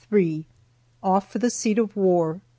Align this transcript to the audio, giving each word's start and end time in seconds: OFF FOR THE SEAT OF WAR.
OFF 1.03 1.31
FOR 1.31 1.37
THE 1.37 1.51
SEAT 1.51 1.77
OF 1.77 1.95
WAR. 1.95 2.41